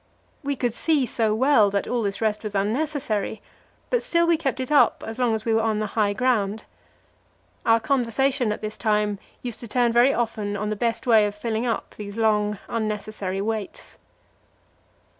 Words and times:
We 0.41 0.55
could 0.55 0.73
see 0.73 1.05
so 1.05 1.35
well 1.35 1.69
that 1.69 1.87
all 1.87 2.01
this 2.01 2.21
rest 2.21 2.41
was 2.41 2.55
unnecessary, 2.55 3.39
but 3.91 4.01
still 4.01 4.25
we 4.25 4.35
kept 4.35 4.59
it 4.59 4.71
up 4.71 5.03
as 5.05 5.19
long 5.19 5.35
as 5.35 5.45
we 5.45 5.53
were 5.53 5.61
on 5.61 5.77
the 5.77 5.85
high 5.93 6.13
ground. 6.13 6.63
Our 7.67 7.79
conversation 7.79 8.51
at 8.51 8.61
this 8.61 8.77
time 8.77 9.19
used 9.43 9.59
to 9.59 9.67
turn 9.67 9.91
very 9.91 10.11
often 10.11 10.57
on 10.57 10.69
the 10.69 10.75
best 10.75 11.05
way 11.05 11.27
of 11.27 11.35
filling 11.35 11.67
up 11.67 11.93
these 11.97 12.17
long, 12.17 12.57
unnecessary 12.67 13.41
waits. 13.41 13.97